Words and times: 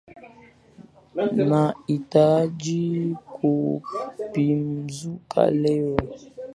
Nahitaji 1.15 3.13
kupumzika 3.27 5.51
leo 5.51 5.97